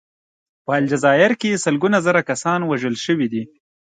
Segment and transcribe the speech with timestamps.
[0.65, 3.43] په الجزایر کې سلګونه زره کسان وژل شوي دي.